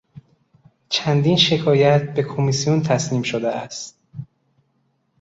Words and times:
چندین 0.89 1.37
شکایت 1.37 2.13
به 2.13 2.23
کمیسیون 2.23 2.81
تسلیم 2.81 3.21
شده 3.21 3.47
است. 3.47 3.99